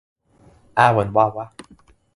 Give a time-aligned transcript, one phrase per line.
[0.85, 1.45] awen wawa.